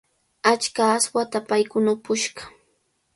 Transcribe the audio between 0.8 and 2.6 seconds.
aswata paykuna upushqa.